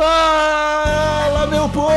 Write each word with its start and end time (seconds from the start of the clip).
Fala, 0.00 1.46
meu 1.48 1.68
povo! 1.68 1.90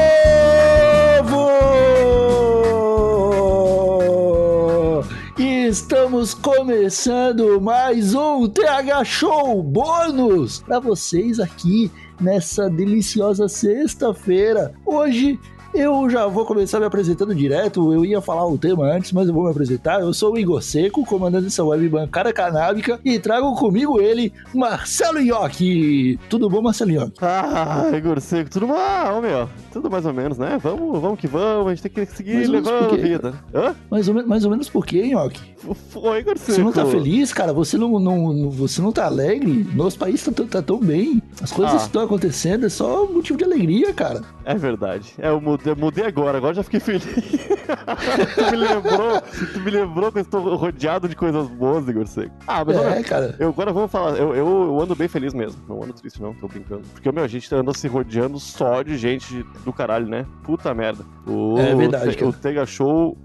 Estamos 5.37 6.33
começando 6.33 7.61
mais 7.61 8.13
um 8.13 8.49
TH 8.49 9.05
Show 9.05 9.63
bônus 9.63 10.59
para 10.59 10.81
vocês 10.81 11.39
aqui 11.39 11.89
nessa 12.19 12.69
deliciosa 12.69 13.47
sexta-feira. 13.47 14.73
Hoje 14.85 15.39
eu 15.73 16.09
já 16.09 16.27
vou 16.27 16.45
começar 16.45 16.79
me 16.79 16.85
apresentando 16.85 17.33
direto. 17.33 17.91
Eu 17.91 18.05
ia 18.05 18.21
falar 18.21 18.45
o 18.47 18.57
tema 18.57 18.85
antes, 18.85 19.11
mas 19.11 19.27
eu 19.27 19.33
vou 19.33 19.45
me 19.45 19.51
apresentar. 19.51 20.01
Eu 20.01 20.13
sou 20.13 20.33
o 20.33 20.37
Igor 20.37 20.61
Seco, 20.61 21.05
comandante 21.05 21.45
dessa 21.45 21.63
web 21.63 21.87
bancada 21.89 22.31
canábica, 22.31 22.99
e 23.03 23.17
trago 23.19 23.55
comigo 23.55 23.99
ele, 23.99 24.31
Marcelo 24.53 25.19
Iocchi. 25.19 26.19
Tudo 26.29 26.49
bom, 26.49 26.61
Marcelo 26.61 26.91
Iocchi? 26.91 27.13
Ah, 27.21 27.91
Igor 27.93 28.21
Seco, 28.21 28.49
tudo 28.49 28.67
bom, 28.67 28.75
ah, 28.77 29.19
meu? 29.21 29.49
Tudo 29.71 29.89
mais 29.89 30.05
ou 30.05 30.13
menos, 30.13 30.37
né? 30.37 30.59
Vamos, 30.61 31.01
vamos 31.01 31.19
que 31.19 31.27
vamos, 31.27 31.67
a 31.67 31.75
gente 31.75 31.89
tem 31.89 32.05
que 32.05 32.15
seguir 32.15 32.35
Mais 32.35 32.49
levando 32.49 32.93
a 32.93 32.97
vida. 32.97 33.33
Hã? 33.53 33.75
Mais 33.89 34.07
ou, 34.07 34.27
mais 34.27 34.45
ou 34.45 34.51
menos 34.51 34.69
por 34.69 34.85
quê, 34.85 35.05
Iocchi? 35.05 35.52
Foi, 35.89 36.23
Seco. 36.23 36.37
Você 36.39 36.61
não 36.61 36.71
tá 36.71 36.85
feliz, 36.85 37.31
cara? 37.33 37.53
Você 37.53 37.77
não, 37.77 37.99
não, 37.99 38.49
você 38.49 38.81
não 38.81 38.91
tá 38.91 39.05
alegre? 39.05 39.65
Nosso 39.73 39.97
país 39.97 40.23
tá, 40.23 40.31
tão- 40.31 40.47
tá 40.47 40.61
tão 40.61 40.79
bem. 40.79 41.21
As 41.41 41.51
coisas 41.51 41.75
Ah. 41.81 41.85
estão 41.85 42.03
acontecendo 42.03 42.65
é 42.65 42.69
só 42.69 43.05
motivo 43.07 43.37
de 43.37 43.43
alegria, 43.45 43.93
cara. 43.93 44.21
É 44.43 44.55
verdade. 44.55 45.13
É, 45.17 45.29
eu 45.29 45.39
mudei, 45.39 45.73
mudei 45.75 46.05
agora, 46.05 46.37
agora 46.37 46.53
já 46.53 46.63
fiquei 46.63 46.79
feliz. 46.79 47.03
tu 48.35 48.51
me 48.51 48.57
lembrou, 48.57 49.21
tu 49.53 49.59
me 49.61 49.71
lembrou 49.71 50.11
que 50.11 50.17
eu 50.19 50.21
estou 50.23 50.55
rodeado 50.55 51.07
de 51.07 51.15
coisas 51.15 51.47
boas, 51.47 51.87
Igor 51.87 52.07
Seco. 52.07 52.33
Ah, 52.47 52.63
mas 52.65 52.75
olha, 52.77 52.87
É, 52.95 53.03
cara. 53.03 53.35
Eu, 53.39 53.49
agora 53.49 53.71
vamos 53.71 53.91
falar, 53.91 54.17
eu, 54.17 54.35
eu, 54.35 54.45
eu 54.45 54.81
ando 54.81 54.95
bem 54.95 55.07
feliz 55.07 55.33
mesmo. 55.33 55.61
Não 55.67 55.81
ando 55.83 55.93
triste, 55.93 56.21
não, 56.21 56.33
tô 56.33 56.47
brincando. 56.47 56.81
Porque, 56.93 57.11
meu, 57.11 57.23
a 57.23 57.27
gente 57.27 57.53
anda 57.55 57.73
se 57.73 57.87
rodeando 57.87 58.39
só 58.39 58.81
de 58.81 58.97
gente 58.97 59.45
do 59.63 59.71
caralho, 59.71 60.07
né? 60.07 60.25
Puta 60.43 60.73
merda. 60.73 61.05
O, 61.25 61.57
É 61.57 61.73
verdade, 61.75 62.15
cara. 62.17 62.29
O 62.29 62.33
Tega 62.33 62.65
Show 62.65 63.17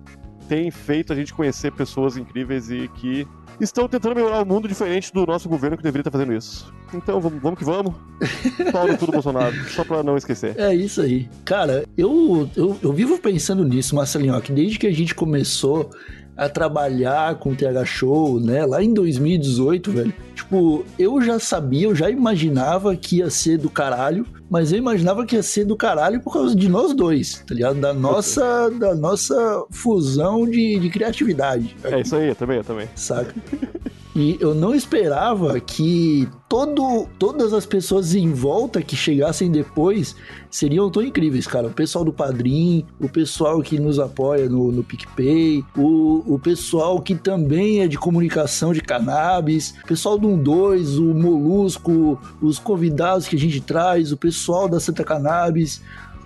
tem 0.49 0.71
feito 0.71 1.13
a 1.13 1.17
gente 1.17 1.35
conhecer 1.35 1.71
pessoas 1.73 2.17
incríveis 2.17 2.71
e 2.71 2.89
que 2.89 3.27
estão 3.61 3.89
tentando 3.89 4.15
melhorar 4.15 4.43
o 4.43 4.47
mundo 4.47 4.67
diferente 4.67 5.13
do 5.13 5.27
nosso 5.27 5.49
governo 5.49 5.77
que 5.77 5.83
deveria 5.83 6.01
estar 6.01 6.11
fazendo 6.11 6.33
isso. 6.33 6.73
Então, 6.95 7.21
vamos, 7.21 7.43
vamos 7.43 7.59
que 7.59 7.65
vamos. 7.65 7.95
Pau 8.73 8.87
no 8.87 8.97
cu 8.97 9.07
do 9.07 9.13
Bolsonaro, 9.13 9.55
só 9.69 9.85
pra 9.85 10.03
não 10.03 10.17
esquecer. 10.17 10.59
É 10.59 10.75
isso 10.75 11.03
aí. 11.03 11.29
Cara, 11.45 11.85
eu, 11.97 12.49
eu, 12.57 12.79
eu 12.83 12.93
vivo 12.93 13.19
pensando 13.19 13.65
nisso, 13.65 13.95
Marcelinho, 13.95 14.41
que 14.41 14.53
desde 14.53 14.79
que 14.79 14.87
a 14.87 14.93
gente 14.93 15.15
começou 15.15 15.91
a 16.37 16.49
trabalhar 16.49 17.35
com 17.37 17.51
o 17.51 17.57
TH 17.57 17.85
Show, 17.85 18.41
né, 18.41 18.65
lá 18.65 18.83
em 18.83 18.95
2018, 18.95 19.91
velho, 19.91 20.15
tipo, 20.49 20.85
eu 20.99 21.21
já 21.21 21.39
sabia, 21.39 21.87
eu 21.87 21.95
já 21.95 22.11
imaginava 22.11 22.97
que 22.97 23.19
ia 23.19 23.29
ser 23.29 23.59
do 23.59 23.69
caralho, 23.69 24.27
mas 24.51 24.73
eu 24.73 24.79
imaginava 24.79 25.27
que 25.27 25.37
ia 25.37 25.43
ser 25.43 25.65
do 25.65 25.77
caralho 25.77 26.21
por 26.21 26.33
causa 26.33 26.57
de 26.57 26.69
nós 26.69 26.95
dois, 26.95 27.45
tá 27.47 27.55
ligado? 27.55 27.79
Da 27.79 27.93
nossa, 27.93 28.71
da 28.71 28.95
nossa 28.95 29.67
fusão 29.71 30.49
de, 30.49 30.79
de 30.79 30.89
criatividade. 30.89 31.77
É 31.85 32.01
isso 32.01 32.17
aí, 32.17 32.29
eu 32.29 32.35
também, 32.35 32.57
eu 32.57 32.65
também. 32.65 32.89
saca? 32.97 33.35
E 34.19 34.37
eu 34.41 34.53
não 34.53 34.75
esperava 34.75 35.61
que 35.61 36.29
todo, 36.49 37.07
todas 37.21 37.53
as 37.53 37.65
pessoas 37.65 38.17
em 38.17 38.33
volta 38.33 38.83
que 38.83 38.97
chegassem 38.97 39.49
depois 39.49 40.17
seriam 40.51 40.91
tão 40.91 41.05
incríveis, 41.05 41.47
cara. 41.47 41.69
O 41.69 41.73
pessoal 41.73 42.05
do 42.05 42.13
Padrim, 42.13 42.85
o 42.99 43.09
pessoal 43.09 43.63
que 43.63 43.79
nos 43.79 44.01
apoia 44.01 44.49
no, 44.49 44.73
no 44.73 44.83
PicPay, 44.83 45.65
o, 45.77 46.35
o 46.35 46.37
pessoal 46.37 47.01
que 47.01 47.15
também 47.15 47.83
é 47.83 47.87
de 47.87 47.97
comunicação 47.97 48.73
de 48.73 48.81
cannabis, 48.81 49.77
o 49.85 49.87
pessoal 49.87 50.19
do 50.19 50.37
12, 50.37 50.99
o 50.99 51.15
Molusco, 51.15 52.21
os 52.43 52.59
convidados 52.59 53.29
que 53.29 53.37
a 53.37 53.39
gente 53.39 53.61
traz, 53.61 54.11
o 54.11 54.17
pessoal 54.17 54.69
da 54.69 54.81
Santa 54.81 55.05
Cannabis, 55.05 55.81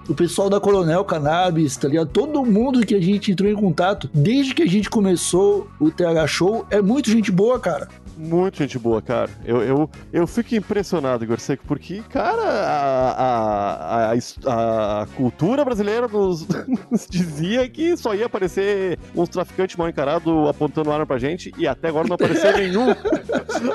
o 0.08 0.14
pessoal 0.14 0.50
da 0.50 0.60
Coronel 0.60 1.04
Cannabis, 1.04 1.76
tá 1.76 1.88
ligado? 1.88 2.08
Todo 2.08 2.44
mundo 2.44 2.84
que 2.84 2.94
a 2.94 3.00
gente 3.00 3.32
entrou 3.32 3.50
em 3.50 3.54
contato, 3.54 4.10
desde 4.12 4.54
que 4.54 4.62
a 4.62 4.68
gente 4.68 4.90
começou 4.90 5.68
o 5.80 5.90
TH 5.90 6.26
Show, 6.26 6.66
é 6.70 6.80
muito 6.80 7.10
gente 7.10 7.30
boa, 7.30 7.58
cara. 7.58 7.88
Muito 8.16 8.58
gente 8.58 8.78
boa, 8.78 9.00
cara. 9.00 9.30
Eu, 9.44 9.62
eu, 9.62 9.90
eu 10.12 10.26
fico 10.26 10.54
impressionado, 10.54 11.24
Igor 11.24 11.40
Seco, 11.40 11.64
porque, 11.66 12.02
cara, 12.10 12.42
a, 12.42 13.10
a, 13.12 14.12
a, 14.12 15.02
a 15.02 15.06
cultura 15.16 15.64
brasileira 15.64 16.06
nos, 16.06 16.46
nos 16.90 17.06
dizia 17.08 17.68
que 17.68 17.96
só 17.96 18.14
ia 18.14 18.26
aparecer 18.26 18.98
uns 19.14 19.28
traficantes 19.28 19.76
mal 19.76 19.88
encarados 19.88 20.48
apontando 20.48 20.92
arma 20.92 21.06
pra 21.06 21.18
gente, 21.18 21.52
e 21.56 21.66
até 21.66 21.88
agora 21.88 22.06
não 22.06 22.14
apareceu 22.14 22.52
nenhum. 22.56 22.86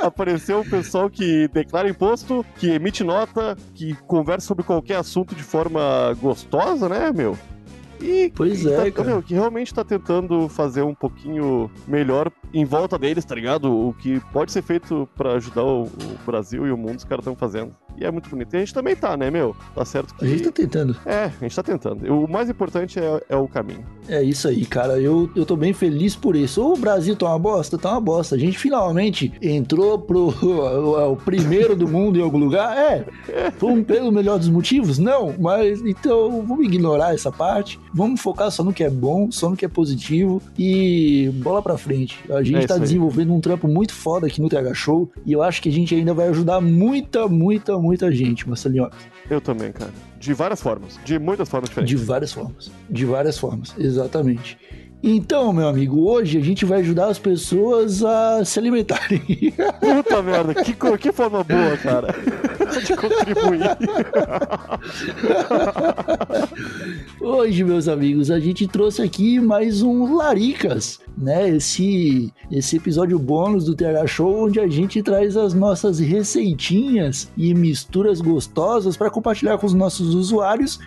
Apareceu 0.01 0.61
o 0.61 0.69
pessoal 0.69 1.09
que 1.09 1.47
declara 1.47 1.89
imposto, 1.89 2.45
que 2.57 2.71
emite 2.71 3.03
nota, 3.03 3.55
que 3.73 3.93
conversa 4.05 4.47
sobre 4.47 4.63
qualquer 4.63 4.97
assunto 4.97 5.33
de 5.33 5.43
forma 5.43 6.13
gostosa, 6.21 6.87
né, 6.89 7.11
meu? 7.11 7.37
E 7.99 8.31
Pois 8.35 8.63
e 8.63 8.71
é, 8.71 8.91
tá- 8.91 9.03
meu, 9.03 9.23
que 9.23 9.33
realmente 9.33 9.73
tá 9.73 9.83
tentando 9.83 10.47
fazer 10.47 10.83
um 10.83 10.93
pouquinho 10.93 11.69
melhor 11.87 12.31
em 12.53 12.63
volta 12.63 12.97
deles, 12.97 13.25
tá 13.25 13.33
ligado? 13.33 13.71
O 13.71 13.93
que 13.93 14.19
pode 14.31 14.51
ser 14.51 14.61
feito 14.61 15.09
pra 15.15 15.33
ajudar 15.33 15.63
o, 15.63 15.83
o 15.83 16.19
Brasil 16.25 16.67
e 16.67 16.71
o 16.71 16.77
mundo, 16.77 16.97
os 16.99 17.03
caras 17.03 17.23
estão 17.23 17.35
fazendo. 17.35 17.75
E 17.99 18.05
é 18.05 18.11
muito 18.11 18.29
bonito. 18.29 18.53
E 18.53 18.57
a 18.57 18.59
gente 18.59 18.73
também 18.73 18.95
tá, 18.95 19.17
né, 19.17 19.31
meu? 19.31 19.55
Tá 19.73 19.83
certo 19.83 20.13
que. 20.15 20.23
A 20.23 20.27
gente 20.27 20.43
tá 20.43 20.51
tentando. 20.51 20.95
É, 21.05 21.25
a 21.25 21.43
gente 21.43 21.55
tá 21.55 21.63
tentando. 21.63 22.13
O 22.13 22.27
mais 22.27 22.49
importante 22.49 22.99
é, 22.99 23.23
é 23.29 23.35
o 23.35 23.47
caminho. 23.47 23.83
É 24.07 24.21
isso 24.23 24.47
aí, 24.47 24.65
cara. 24.65 24.99
Eu, 24.99 25.29
eu 25.35 25.45
tô 25.45 25.55
bem 25.55 25.73
feliz 25.73 26.15
por 26.15 26.35
isso. 26.35 26.73
O 26.73 26.77
Brasil 26.77 27.15
tá 27.15 27.27
uma 27.27 27.39
bosta? 27.39 27.77
Tá 27.77 27.91
uma 27.91 28.01
bosta. 28.01 28.35
A 28.35 28.37
gente 28.37 28.57
finalmente 28.57 29.33
entrou 29.41 29.99
pro 29.99 30.27
o, 30.29 31.11
o 31.13 31.17
primeiro 31.17 31.75
do 31.75 31.87
mundo 31.87 32.19
em 32.19 32.21
algum 32.21 32.37
lugar? 32.37 32.77
É. 32.77 33.05
Foi 33.57 33.71
um 33.71 33.83
pelo 33.83 34.11
melhor 34.11 34.37
dos 34.37 34.49
motivos? 34.49 34.99
Não. 34.99 35.33
Mas 35.39 35.81
então 35.81 36.43
vamos 36.43 36.65
ignorar 36.65 37.13
essa 37.13 37.31
parte. 37.31 37.79
Vamos 37.93 38.21
focar 38.21 38.51
só 38.51 38.63
no 38.63 38.71
que 38.73 38.83
é 38.83 38.89
bom, 38.89 39.31
só 39.31 39.49
no 39.49 39.57
que 39.57 39.65
é 39.65 39.67
positivo 39.67 40.41
e 40.57 41.31
bola 41.35 41.61
pra 41.61 41.77
frente. 41.77 42.19
A 42.29 42.43
gente 42.43 42.63
É 42.63 42.67
tá 42.67 42.77
desenvolvendo 42.77 43.33
um 43.33 43.41
trampo 43.41 43.67
muito 43.67 43.93
foda 43.93 44.27
aqui 44.27 44.41
no 44.41 44.49
TH 44.49 44.73
Show 44.73 45.09
e 45.25 45.33
eu 45.33 45.41
acho 45.41 45.61
que 45.61 45.69
a 45.69 45.71
gente 45.71 45.95
ainda 45.95 46.13
vai 46.13 46.27
ajudar 46.27 46.61
muita, 46.61 47.27
muita, 47.27 47.77
muita 47.77 47.86
gente, 48.11 48.47
Marcelinho. 48.47 48.89
Eu 49.29 49.41
também, 49.41 49.71
cara. 49.71 49.91
De 50.19 50.33
várias 50.33 50.61
formas. 50.61 50.99
De 51.05 51.19
muitas 51.19 51.47
formas 51.47 51.69
diferentes. 51.69 51.99
De 51.99 52.05
várias 52.05 52.33
formas. 52.33 52.71
De 52.89 53.05
várias 53.05 53.37
formas, 53.37 53.75
exatamente. 53.77 54.57
Então, 55.01 55.53
meu 55.53 55.67
amigo, 55.67 56.09
hoje 56.09 56.39
a 56.39 56.41
gente 56.41 56.65
vai 56.65 56.79
ajudar 56.79 57.07
as 57.07 57.19
pessoas 57.19 58.03
a 58.03 58.43
se 58.43 58.57
alimentarem. 58.57 59.21
Puta 59.79 60.23
merda, 60.23 60.55
que, 60.55 60.73
que 60.73 61.11
forma 61.11 61.43
boa, 61.43 61.77
cara. 61.77 62.15
De 62.83 62.95
contribuir. 62.95 63.77
Hoje, 67.21 67.63
meus 67.63 67.87
amigos, 67.87 68.31
a 68.31 68.39
gente 68.39 68.67
trouxe 68.67 69.03
aqui 69.03 69.39
mais 69.39 69.83
um 69.83 70.15
Laricas, 70.15 70.99
né? 71.15 71.47
Esse, 71.49 72.33
esse 72.51 72.77
episódio 72.77 73.19
bônus 73.19 73.65
do 73.65 73.75
TH 73.75 74.07
Show, 74.07 74.45
onde 74.45 74.59
a 74.59 74.67
gente 74.67 75.03
traz 75.03 75.37
as 75.37 75.53
nossas 75.53 75.99
receitinhas 75.99 77.31
e 77.37 77.53
misturas 77.53 78.19
gostosas 78.19 78.97
para 78.97 79.11
compartilhar 79.11 79.59
com 79.59 79.67
os 79.67 79.75
nossos 79.75 80.15
usuários 80.15 80.79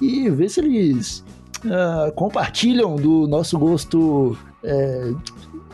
e 0.00 0.30
ver 0.30 0.48
se 0.48 0.60
eles 0.60 1.24
ah, 1.70 2.10
compartilham 2.14 2.96
do 2.96 3.26
nosso 3.26 3.58
gosto 3.58 4.36
é, 4.62 5.12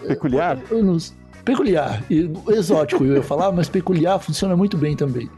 Peculiar? 0.07 0.59
eu 0.71 0.83
não- 0.83 0.99
peculiar, 1.45 2.03
e- 2.11 2.31
exótico 2.49 3.05
eu 3.05 3.17
ia 3.17 3.23
falar, 3.23 3.53
mas 3.53 3.69
peculiar 3.69 4.19
funciona 4.19 4.57
muito 4.57 4.77
bem 4.77 4.97
também. 4.97 5.29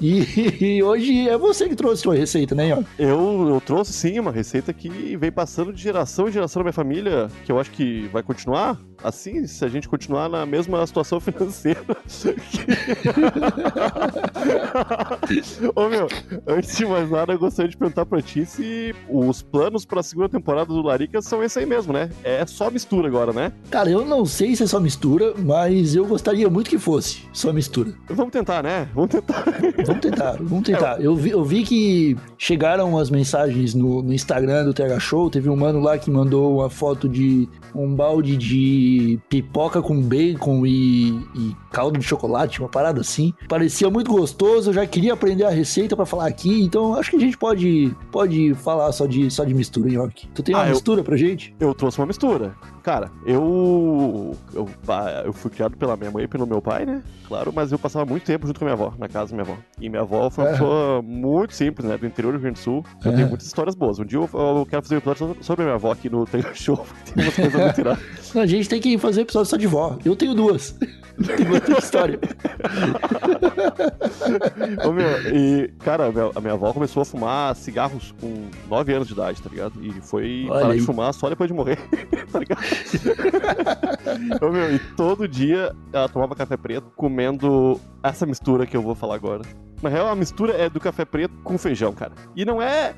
E, 0.00 0.76
e 0.76 0.82
hoje 0.82 1.28
é 1.28 1.36
você 1.38 1.68
que 1.68 1.76
trouxe 1.76 2.02
sua 2.02 2.14
receita, 2.14 2.54
né, 2.54 2.68
Ian? 2.68 2.84
Eu, 2.98 3.46
eu 3.48 3.62
trouxe 3.64 3.92
sim 3.92 4.18
uma 4.18 4.32
receita 4.32 4.72
que 4.72 5.16
vem 5.16 5.30
passando 5.32 5.72
de 5.72 5.82
geração 5.82 6.28
em 6.28 6.32
geração 6.32 6.60
na 6.60 6.64
minha 6.64 6.72
família, 6.72 7.28
que 7.44 7.52
eu 7.52 7.58
acho 7.60 7.70
que 7.70 8.08
vai 8.12 8.22
continuar 8.22 8.78
assim, 9.04 9.46
se 9.46 9.64
a 9.64 9.68
gente 9.68 9.88
continuar 9.88 10.28
na 10.28 10.44
mesma 10.46 10.84
situação 10.86 11.20
financeira. 11.26 11.80
Ô 15.74 15.88
meu, 15.88 16.08
antes 16.46 16.76
de 16.76 16.86
mais 16.86 17.10
nada, 17.10 17.32
eu 17.32 17.38
gostaria 17.38 17.70
de 17.70 17.76
perguntar 17.76 18.06
pra 18.06 18.20
ti 18.22 18.44
se 18.46 18.94
os 19.08 19.42
planos 19.42 19.84
pra 19.84 20.02
segunda 20.02 20.28
temporada 20.28 20.66
do 20.72 20.82
Larica 20.82 21.20
são 21.22 21.42
esse 21.42 21.58
aí 21.58 21.66
mesmo, 21.66 21.92
né? 21.92 22.10
É 22.24 22.44
só 22.46 22.70
mistura 22.70 23.08
agora, 23.08 23.32
né? 23.32 23.52
Cara, 23.70 23.90
eu 23.90 24.04
não 24.04 24.24
sei 24.24 24.54
se 24.56 24.62
é 24.62 24.66
só 24.66 24.80
mistura, 24.80 25.34
mas 25.38 25.94
eu 25.94 26.06
gostaria 26.06 26.48
muito 26.48 26.70
que 26.70 26.78
fosse 26.78 27.22
só 27.32 27.52
mistura. 27.52 27.92
Vamos 28.08 28.32
tentar, 28.32 28.62
né? 28.62 28.88
Vamos 28.94 29.10
tentar. 29.10 29.44
Vamos 29.84 30.00
tentar, 30.00 30.32
vamos 30.40 30.64
tentar. 30.64 31.00
Eu 31.00 31.14
vi, 31.14 31.30
eu 31.30 31.44
vi 31.44 31.62
que 31.62 32.16
chegaram 32.38 32.98
as 32.98 33.10
mensagens 33.10 33.74
no, 33.74 34.02
no 34.02 34.12
Instagram 34.12 34.64
do 34.64 34.74
TH 34.74 34.98
Show. 35.00 35.30
Teve 35.30 35.48
um 35.48 35.56
mano 35.56 35.80
lá 35.80 35.98
que 35.98 36.10
mandou 36.10 36.56
uma 36.56 36.70
foto 36.70 37.08
de 37.08 37.48
um 37.74 37.94
balde 37.94 38.36
de 38.36 39.18
pipoca 39.28 39.82
com 39.82 40.00
bacon 40.00 40.64
e, 40.66 41.08
e 41.34 41.56
caldo 41.76 41.98
de 41.98 42.04
chocolate, 42.06 42.60
uma 42.60 42.70
parada 42.70 43.02
assim. 43.02 43.34
Parecia 43.48 43.90
muito 43.90 44.10
gostoso, 44.10 44.70
eu 44.70 44.74
já 44.74 44.86
queria 44.86 45.12
aprender 45.12 45.44
a 45.44 45.50
receita 45.50 45.94
para 45.94 46.06
falar 46.06 46.26
aqui, 46.26 46.62
então 46.62 46.94
acho 46.94 47.10
que 47.10 47.16
a 47.16 47.20
gente 47.20 47.36
pode, 47.36 47.94
pode 48.10 48.54
falar 48.54 48.90
só 48.92 49.04
de, 49.04 49.30
só 49.30 49.44
de 49.44 49.52
mistura, 49.52 49.90
Nhoque. 49.90 50.26
Tu 50.34 50.42
tem 50.42 50.54
uma 50.54 50.62
Ah, 50.62 50.66
eu- 50.68 50.70
mistura 50.72 51.04
pra 51.04 51.16
gente? 51.18 51.54
Eu 51.60 51.74
trouxe 51.74 51.98
uma 51.98 52.06
mistura. 52.06 52.54
Cara, 52.82 53.10
eu, 53.26 54.36
eu. 54.54 54.68
ah, 54.88 55.22
Eu 55.26 55.32
fui 55.32 55.50
criado 55.50 55.76
pela 55.76 55.96
minha 55.96 56.10
mãe 56.10 56.24
e 56.24 56.28
pelo 56.28 56.46
meu 56.46 56.62
pai, 56.62 56.86
né? 56.86 57.02
Claro, 57.26 57.52
mas 57.54 57.72
eu 57.72 57.78
passava 57.80 58.06
muito 58.06 58.22
tempo 58.24 58.46
junto 58.46 58.60
com 58.60 58.64
a 58.64 58.68
minha 58.68 58.74
avó, 58.74 58.94
na 58.96 59.08
casa 59.08 59.32
da 59.36 59.42
minha 59.42 59.52
avó. 59.52 59.60
E 59.80 59.88
minha 59.90 60.02
avó 60.02 60.30
foi 60.30 60.44
uma 60.44 60.50
É. 60.50 60.52
pessoa 60.52 61.02
muito 61.02 61.52
simples, 61.52 61.88
né? 61.88 61.98
Do 61.98 62.06
interior 62.06 62.30
do 62.30 62.34
Rio 62.36 62.42
Grande 62.42 62.60
do 62.60 62.62
Sul. 62.62 62.84
Eu 63.04 63.10
É. 63.10 63.14
tenho 63.16 63.28
muitas 63.28 63.46
histórias 63.48 63.74
boas. 63.74 63.98
Um 63.98 64.04
dia 64.04 64.18
eu, 64.20 64.30
eu 64.32 64.66
quero 64.70 64.82
fazer 64.82 64.94
um 64.94 64.98
episódio 64.98 65.36
sobre- 65.42 65.62
a 65.62 65.66
minha 65.66 65.74
avó 65.74 65.90
aqui 65.90 66.08
no 66.08 66.24
Tega 66.24 66.54
Show. 66.54 66.86
Tem 67.12 67.24
umas 67.24 67.34
coisas 67.34 67.60
muito 67.60 67.80
iradas. 67.80 68.36
A 68.36 68.46
gente 68.46 68.68
tem 68.68 68.80
que 68.80 68.96
fazer 68.98 69.22
episódio 69.22 69.50
só 69.50 69.56
de 69.56 69.66
vó. 69.66 69.98
Eu 70.04 70.14
tenho 70.14 70.34
duas. 70.34 70.70
tem 70.72 71.36
bastante 71.74 71.84
história. 71.84 72.18
Ô, 74.84 74.92
meu, 74.92 75.34
e, 75.34 75.68
cara, 75.78 76.06
a 76.06 76.12
minha, 76.12 76.30
a 76.34 76.40
minha 76.40 76.54
avó 76.54 76.72
começou 76.72 77.02
a 77.02 77.04
fumar 77.04 77.54
cigarros 77.56 78.14
com 78.20 78.48
9 78.68 78.94
anos 78.94 79.08
de 79.08 79.14
idade, 79.14 79.42
tá 79.42 79.50
ligado? 79.50 79.84
E 79.84 79.92
foi 80.00 80.46
Olha 80.48 80.60
parar 80.60 80.72
aí. 80.72 80.80
de 80.80 80.86
fumar 80.86 81.12
só 81.14 81.28
depois 81.28 81.48
de 81.48 81.54
morrer, 81.54 81.78
tá 82.32 82.38
ligado? 82.38 82.62
Ô, 84.42 84.50
meu, 84.50 84.74
e 84.74 84.78
todo 84.96 85.28
dia 85.28 85.74
ela 85.92 86.08
tomava 86.08 86.34
café 86.34 86.56
preto 86.56 86.90
comendo 86.96 87.80
essa 88.02 88.26
mistura 88.26 88.66
que 88.66 88.76
eu 88.76 88.82
vou 88.82 88.94
falar 88.94 89.14
agora. 89.14 89.42
Na 89.82 89.90
real, 89.90 90.08
a 90.08 90.14
mistura 90.16 90.54
é 90.54 90.70
do 90.70 90.80
café 90.80 91.04
preto 91.04 91.34
com 91.44 91.58
feijão, 91.58 91.92
cara. 91.92 92.12
E 92.34 92.44
não 92.44 92.62
é. 92.62 92.94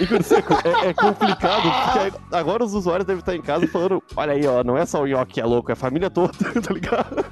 Igor 0.00 0.22
Seco, 0.22 0.54
é, 0.64 0.88
é 0.88 0.94
complicado, 0.94 1.62
porque 1.62 2.18
agora 2.34 2.64
os 2.64 2.72
usuários 2.72 3.06
devem 3.06 3.20
estar 3.20 3.36
em 3.36 3.42
casa 3.42 3.66
falando: 3.68 4.02
olha 4.16 4.32
aí, 4.32 4.46
ó, 4.46 4.64
não 4.64 4.76
é 4.78 4.86
só 4.86 5.02
o 5.02 5.06
Nhoque 5.06 5.34
que 5.34 5.40
é 5.40 5.44
louco, 5.44 5.70
é 5.70 5.74
a 5.74 5.76
família 5.76 6.08
toda, 6.08 6.32
tá 6.60 6.72
ligado? 6.72 7.21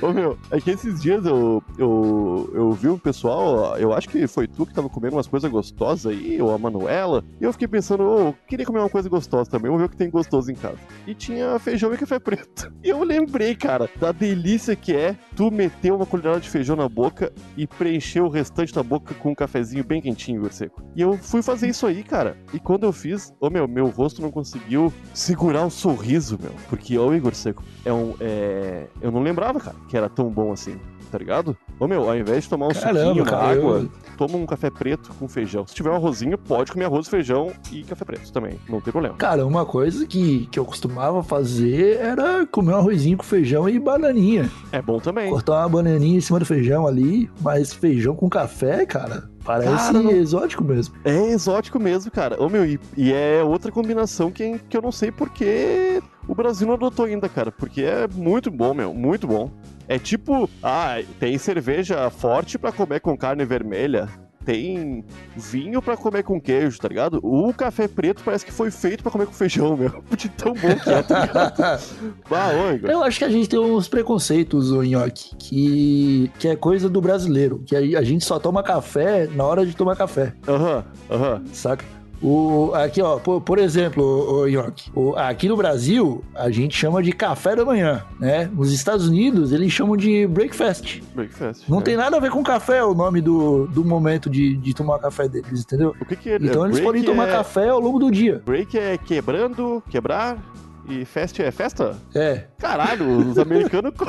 Ô 0.00 0.12
meu, 0.12 0.38
é 0.50 0.60
que 0.60 0.70
esses 0.70 1.00
dias 1.00 1.24
eu, 1.24 1.62
eu, 1.78 2.50
eu 2.54 2.72
vi 2.72 2.88
um 2.88 2.98
pessoal, 2.98 3.76
eu 3.76 3.92
acho 3.92 4.08
que 4.08 4.26
foi 4.26 4.46
tu 4.46 4.66
que 4.66 4.74
tava 4.74 4.88
comendo 4.88 5.16
umas 5.16 5.26
coisas 5.26 5.50
gostosas 5.50 6.12
aí, 6.12 6.40
ou 6.40 6.54
a 6.54 6.58
Manuela, 6.58 7.24
e 7.40 7.44
eu 7.44 7.52
fiquei 7.52 7.68
pensando, 7.68 8.04
ô, 8.04 8.34
queria 8.46 8.66
comer 8.66 8.80
uma 8.80 8.88
coisa 8.88 9.08
gostosa 9.08 9.50
também, 9.50 9.70
vou 9.70 9.78
ver 9.78 9.86
o 9.86 9.88
que 9.88 9.96
tem 9.96 10.10
gostoso 10.10 10.50
em 10.50 10.54
casa. 10.54 10.78
E 11.06 11.14
tinha 11.14 11.58
feijão 11.58 11.92
e 11.92 11.96
café 11.96 12.18
preto. 12.18 12.72
E 12.84 12.90
eu 12.90 13.02
lembrei, 13.02 13.54
cara, 13.54 13.88
da 13.98 14.12
delícia 14.12 14.76
que 14.76 14.94
é 14.94 15.16
tu 15.34 15.50
meter 15.50 15.90
uma 15.90 16.04
colherada 16.04 16.38
de 16.38 16.50
feijão 16.50 16.76
na 16.76 16.86
boca 16.86 17.32
e 17.56 17.66
preencher 17.66 18.20
o 18.20 18.28
restante 18.28 18.74
da 18.74 18.82
boca 18.82 19.14
com 19.14 19.30
um 19.30 19.34
cafezinho 19.34 19.82
bem 19.82 20.02
quentinho, 20.02 20.44
Seco. 20.52 20.82
E 20.94 21.00
eu 21.00 21.16
fui 21.16 21.42
fazer 21.42 21.68
isso 21.68 21.86
aí, 21.86 22.02
cara. 22.02 22.36
E 22.52 22.60
quando 22.60 22.84
eu 22.84 22.92
fiz, 22.92 23.32
ô 23.40 23.48
meu, 23.48 23.66
meu 23.66 23.88
rosto 23.88 24.20
não 24.20 24.30
conseguiu 24.30 24.92
segurar 25.14 25.64
o 25.64 25.70
sorriso, 25.70 26.38
meu. 26.40 26.52
Porque, 26.68 26.98
ô 26.98 27.14
Igor 27.14 27.34
Seco, 27.34 27.64
é 27.84 27.92
um. 27.92 28.14
É... 28.20 28.86
Eu 29.00 29.10
não 29.10 29.22
lembrava, 29.22 29.60
cara, 29.60 29.76
que 29.88 29.96
era 29.96 30.08
tão 30.08 30.28
bom 30.30 30.52
assim, 30.52 30.76
tá 31.10 31.18
ligado? 31.18 31.56
Ô 31.78 31.86
meu, 31.88 32.08
ao 32.08 32.16
invés 32.16 32.44
de 32.44 32.50
tomar 32.50 32.68
um 32.68 32.72
Caramba, 32.72 33.00
suquinho, 33.00 33.24
uma 33.24 33.30
cara, 33.30 33.48
água, 33.52 33.78
eu- 33.80 33.88
toma 34.16 34.36
um 34.38 34.46
café 34.46 34.70
preto 34.70 35.10
com 35.18 35.28
feijão. 35.28 35.66
Se 35.66 35.74
tiver 35.74 35.90
um 35.90 35.94
arrozinho, 35.96 36.38
pode 36.38 36.70
comer 36.72 36.84
arroz, 36.84 37.08
feijão 37.08 37.52
e 37.72 37.82
café 37.82 38.04
preto 38.04 38.32
também. 38.32 38.58
Não 38.68 38.80
tem 38.80 38.92
problema. 38.92 39.16
Cara, 39.16 39.44
uma 39.44 39.66
coisa 39.66 40.06
que, 40.06 40.46
que 40.46 40.58
eu 40.58 40.64
costumava 40.64 41.22
fazer 41.22 41.96
era 41.98 42.46
comer 42.46 42.72
um 42.74 42.78
arrozinho 42.78 43.16
com 43.18 43.24
feijão 43.24 43.68
e 43.68 43.78
bananinha. 43.78 44.48
É 44.72 44.80
bom 44.80 44.98
também. 45.00 45.28
Cortar 45.30 45.58
uma 45.62 45.68
bananinha 45.68 46.16
em 46.18 46.20
cima 46.20 46.38
do 46.38 46.46
feijão 46.46 46.86
ali, 46.86 47.28
mas 47.40 47.72
feijão 47.72 48.14
com 48.14 48.28
café, 48.30 48.86
cara, 48.86 49.28
parece 49.44 49.92
Cara, 49.92 49.92
não- 50.02 50.10
exótico 50.12 50.62
mesmo. 50.64 50.94
É 51.04 51.26
exótico 51.32 51.78
mesmo, 51.80 52.10
cara. 52.10 52.40
Ô, 52.42 52.48
meu, 52.48 52.64
e, 52.64 52.78
e 52.96 53.12
é 53.12 53.42
outra 53.42 53.70
combinação 53.72 54.30
que, 54.30 54.58
que 54.68 54.76
eu 54.76 54.80
não 54.82 54.92
sei 54.92 55.10
porque 55.10 56.00
o 56.28 56.34
Brasil 56.34 56.66
não 56.66 56.74
adotou 56.74 57.06
ainda, 57.06 57.28
cara. 57.28 57.50
Porque 57.52 57.82
é 57.82 58.06
muito 58.08 58.50
bom, 58.50 58.74
meu. 58.74 58.92
Muito 58.94 59.26
bom. 59.26 59.50
É 59.86 59.98
tipo, 59.98 60.48
ah, 60.62 60.96
tem 61.20 61.36
cerveja 61.38 62.08
forte 62.10 62.58
pra 62.58 62.72
comer 62.72 63.00
com 63.00 63.16
carne 63.16 63.44
vermelha. 63.44 64.08
Tem 64.44 65.02
vinho 65.34 65.80
pra 65.80 65.96
comer 65.96 66.22
com 66.22 66.38
queijo, 66.38 66.78
tá 66.78 66.86
ligado? 66.86 67.18
O 67.22 67.50
café 67.54 67.88
preto 67.88 68.22
parece 68.22 68.44
que 68.44 68.52
foi 68.52 68.70
feito 68.70 69.02
pra 69.02 69.10
comer 69.10 69.24
com 69.26 69.32
feijão, 69.32 69.74
meu. 69.74 70.02
De 70.18 70.28
tão 70.28 70.52
bom 70.52 70.74
que 70.76 70.90
é, 70.90 71.02
tá 71.02 71.20
ligado? 71.20 71.82
Ah, 72.30 72.50
ô, 72.52 72.74
Igor. 72.74 72.90
Eu 72.90 73.02
acho 73.02 73.18
que 73.18 73.24
a 73.24 73.30
gente 73.30 73.48
tem 73.48 73.58
uns 73.58 73.88
preconceitos, 73.88 74.70
ô 74.70 74.82
Nhoque, 74.82 75.34
que, 75.38 76.30
que 76.38 76.48
é 76.48 76.56
coisa 76.56 76.90
do 76.90 77.00
brasileiro. 77.00 77.62
Que 77.66 77.74
a, 77.74 77.98
a 77.98 78.02
gente 78.02 78.22
só 78.22 78.38
toma 78.38 78.62
café 78.62 79.26
na 79.28 79.44
hora 79.44 79.64
de 79.64 79.74
tomar 79.74 79.96
café, 79.96 80.34
Aham, 80.46 80.84
aham. 81.10 81.42
saca? 81.52 81.84
O, 82.22 82.72
aqui, 82.74 83.02
ó, 83.02 83.18
por, 83.18 83.40
por 83.42 83.58
exemplo, 83.58 84.02
o 84.42 84.48
Nhoque, 84.48 84.90
o- 84.94 85.14
aqui 85.14 85.46
no 85.48 85.56
Brasil, 85.56 86.24
a 86.34 86.50
gente 86.50 86.74
chama 86.76 87.02
de 87.02 87.12
café 87.12 87.54
da 87.54 87.64
manhã, 87.64 88.02
né? 88.18 88.48
Nos 88.52 88.72
Estados 88.72 89.08
Unidos, 89.08 89.52
eles 89.52 89.70
chamam 89.72 89.96
de 89.96 90.26
breakfast. 90.26 91.00
Breakfast. 91.14 91.68
Não 91.68 91.80
é. 91.80 91.82
tem 91.82 91.96
nada 91.96 92.16
a 92.16 92.20
ver 92.20 92.30
com 92.30 92.42
café, 92.42 92.82
o 92.82 92.94
nome 92.94 93.20
do, 93.20 93.66
do 93.66 93.84
momento 93.84 94.30
de, 94.30 94.56
de 94.56 94.72
tomar 94.74 94.98
café 95.00 95.28
deles, 95.28 95.60
entendeu? 95.60 95.94
O 96.00 96.04
que 96.04 96.16
que 96.16 96.30
é? 96.30 96.36
Então 96.36 96.64
eles 96.64 96.76
break 96.78 96.84
podem 96.86 97.02
tomar 97.02 97.28
é... 97.28 97.32
café 97.32 97.68
ao 97.68 97.80
longo 97.80 97.98
do 97.98 98.10
dia. 98.10 98.40
Break 98.46 98.78
é 98.78 98.96
quebrando, 98.96 99.82
quebrar. 99.90 100.38
E 100.86 101.02
fest 101.06 101.40
é 101.40 101.50
festa? 101.50 101.96
É. 102.14 102.44
Caralho, 102.58 103.08
os 103.30 103.38
americanos 103.38 103.92
co- 103.96 104.04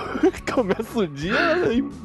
começam 0.53 1.03
o 1.03 1.07
dia 1.07 1.33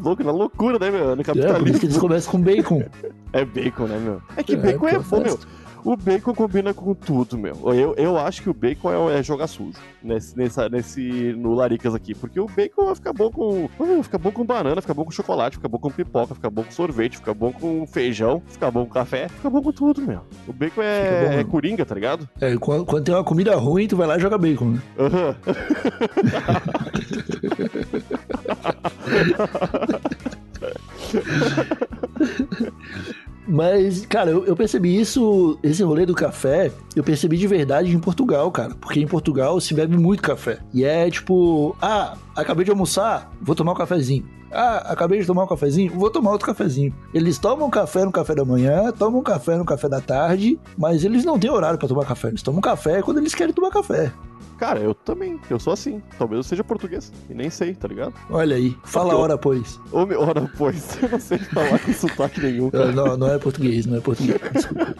louco, 0.01 0.23
na 0.23 0.31
loucura, 0.31 0.79
né, 0.79 0.91
meu? 0.93 1.07
No 1.07 1.11
É, 1.11 1.15
por 1.17 1.21
isso 1.21 1.25
capitalismo. 1.43 1.81
que 1.81 1.87
eles 1.87 1.99
começam 1.99 2.31
com 2.33 2.41
bacon. 2.41 2.85
É 3.33 3.45
bacon, 3.45 3.85
né, 3.87 3.97
meu? 3.99 4.21
É 4.37 4.43
que 4.43 4.55
É, 4.55 4.57
bacon 4.57 4.89
é 4.89 4.99
bom, 4.99 5.21
meu. 5.21 5.39
O 5.85 5.97
bacon 5.97 6.35
combina 6.35 6.75
com 6.75 6.95
tudo, 6.95 7.39
meu. 7.39 7.55
Eu, 7.73 7.95
eu 7.97 8.19
acho 8.19 8.43
que 8.43 8.51
o 8.51 8.55
bacon 8.55 9.11
é, 9.11 9.19
é 9.19 9.23
jogar 9.23 9.47
sujo 9.47 9.79
nesse, 10.03 10.37
nessa, 10.37 10.69
nesse, 10.69 11.33
no 11.33 11.55
Laricas 11.55 11.95
aqui. 11.95 12.15
Porque 12.15 12.39
o 12.39 12.47
bacon 12.47 12.87
vai 12.87 12.95
ficar 12.95 13.13
bom 13.13 13.31
com. 13.31 13.69
Fica 14.03 14.19
bom 14.19 14.31
com 14.31 14.45
banana, 14.45 14.81
fica 14.81 14.95
bom 14.95 15.05
com 15.05 15.11
chocolate, 15.11 15.57
fica 15.57 15.69
bom 15.69 15.79
com 15.79 15.91
pipoca, 15.91 16.35
fica 16.35 16.51
bom 16.51 16.63
com 16.63 16.71
sorvete, 16.71 17.17
fica 17.17 17.35
bom 17.35 17.53
com 17.53 17.87
feijão, 17.87 18.43
fica 18.47 18.71
bom 18.71 18.85
com 18.85 18.93
café, 18.93 19.29
fica 19.29 19.51
bom 19.51 19.63
com 19.63 19.73
tudo, 19.73 20.03
meu. 20.03 20.21
O 20.47 20.53
bacon 20.53 20.71
Fica 20.71 20.83
bom, 20.83 21.33
é, 21.33 21.41
é 21.41 21.45
coringa, 21.45 21.85
tá 21.85 21.95
ligado? 21.95 22.29
É, 22.41 22.57
quando, 22.57 22.85
quando 22.85 23.05
tem 23.05 23.15
uma 23.15 23.25
comida 23.25 23.57
ruim, 23.57 23.89
tu 23.89 23.97
vai 23.97 24.07
lá 24.07 24.17
e 24.17 24.21
joga 24.21 24.39
bacon, 24.39 24.71
né? 24.71 24.83
Aham. 24.99 25.37
Mas, 33.51 34.07
cara, 34.07 34.31
eu, 34.31 34.45
eu 34.45 34.55
percebi 34.55 34.99
isso, 34.99 35.59
esse 35.61 35.83
rolê 35.83 36.07
do 36.07 36.15
café, 36.15 36.71
eu 36.95 37.03
percebi 37.03 37.37
de 37.37 37.49
verdade 37.49 37.95
em 37.95 37.99
Portugal, 37.99 38.51
cara. 38.53 38.75
Porque 38.81 39.01
em 39.01 39.09
Portugal 39.09 39.61
se 39.61 39.75
bebe 39.75 39.97
muito 39.97 40.23
café. 40.23 40.61
E 40.73 40.85
é 40.85 41.11
tipo, 41.11 41.77
ah, 41.83 42.17
acabei 42.37 42.65
de 42.65 42.71
almoçar, 42.71 43.33
vou 43.43 43.57
tomar 43.57 43.73
um 43.73 43.77
cafezinho. 43.77 44.25
Ah, 44.53 44.93
acabei 44.93 45.21
de 45.21 45.27
tomar 45.27 45.45
um 45.45 45.49
cafezinho, 45.49 45.93
vou 45.93 46.11
tomar 46.11 46.31
outro 46.31 46.47
cafezinho. 46.47 46.95
Eles 47.13 47.39
tomam 47.39 47.69
café 47.71 48.05
no 48.05 48.13
café 48.13 48.35
da 48.35 48.45
manhã, 48.45 48.93
tomam 48.93 49.23
café 49.23 49.57
no 49.57 49.65
café 49.65 49.89
da 49.89 50.01
tarde, 50.01 50.59
mas 50.79 51.05
eles 51.05 51.25
não 51.25 51.39
têm 51.39 51.51
horário 51.51 51.79
pra 51.79 51.89
tomar 51.89 52.05
café. 52.05 52.29
Eles 52.29 52.43
tomam 52.43 52.61
café 52.61 53.03
quando 53.03 53.19
eles 53.19 53.35
querem 53.35 53.55
tomar 53.55 53.71
café. 53.71 54.13
Cara, 54.61 54.79
eu 54.79 54.95
também. 54.95 55.41
Eu 55.49 55.59
sou 55.59 55.73
assim. 55.73 56.03
Talvez 56.19 56.37
eu 56.37 56.43
seja 56.43 56.63
português. 56.63 57.11
E 57.31 57.35
nem 57.35 57.49
sei, 57.49 57.75
tá 57.75 57.89
ligado? 57.89 58.13
Olha 58.29 58.57
aí, 58.57 58.77
fala 58.85 59.17
hora, 59.17 59.39
pois. 59.39 59.81
Ô, 59.91 60.05
meu, 60.05 60.21
ora, 60.21 60.49
pois, 60.59 60.97
eu 61.03 61.09
não 61.09 61.19
sei 61.19 61.39
falar 61.39 61.79
com 61.79 61.93
sotaque 61.95 62.43
nenhum, 62.43 62.69
Ah, 62.69 62.73
cara. 62.73 62.93
Não, 62.93 63.17
não 63.17 63.33
é 63.33 63.39
português, 63.39 63.87
não 63.87 63.97
é 63.97 64.01
português. 64.01 64.39
Desculpa. 64.53 64.95